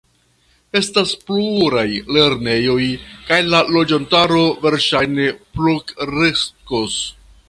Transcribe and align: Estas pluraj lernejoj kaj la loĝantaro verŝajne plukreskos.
Estas 0.77 1.11
pluraj 1.25 1.83
lernejoj 2.15 2.87
kaj 3.27 3.39
la 3.55 3.61
loĝantaro 3.75 4.41
verŝajne 4.65 5.29
plukreskos. 5.59 6.97